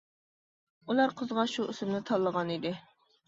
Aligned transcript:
ئۇلار 0.93 1.13
قىزغا 1.19 1.45
شۇ 1.55 1.67
ئىسىمنى 1.73 2.01
تاللىغان 2.13 2.55
ئىدى. 2.57 2.73